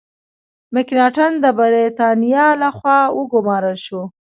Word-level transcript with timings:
مکناټن 0.73 1.31
د 1.43 1.45
برتانیا 1.57 2.47
له 2.61 2.69
خوا 2.77 2.99
وګمارل 3.17 3.77
شو. 3.85 4.01